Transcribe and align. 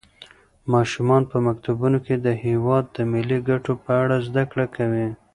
ماشومان 0.73 1.23
په 1.31 1.37
مکتبونو 1.47 1.97
کې 2.05 2.15
د 2.25 2.27
هېواد 2.43 2.83
د 2.95 2.97
ملي 3.11 3.39
ګټو 3.49 3.73
په 3.83 3.91
اړه 4.03 4.17
زده 4.27 4.43
کړه 4.51 4.65
کوي. 4.75 5.07